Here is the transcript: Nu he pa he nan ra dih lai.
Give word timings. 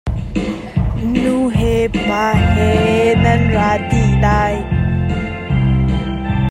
Nu 1.11 1.33
he 1.57 1.73
pa 2.05 2.23
he 2.53 2.69
nan 3.23 3.41
ra 3.55 3.69
dih 3.89 4.11
lai. 4.23 4.55